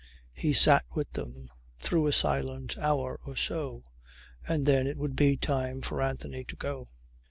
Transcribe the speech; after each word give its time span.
He 0.33 0.51
sat 0.51 0.83
with 0.95 1.11
them, 1.11 1.51
through 1.79 2.07
a 2.07 2.11
silent 2.11 2.75
hour 2.79 3.19
or 3.27 3.35
so, 3.35 3.83
and 4.47 4.65
then 4.65 4.87
it 4.87 4.97
would 4.97 5.15
be 5.15 5.37
time 5.37 5.81
for 5.83 6.01
Anthony 6.01 6.43
to 6.45 6.55
go. 6.55 6.87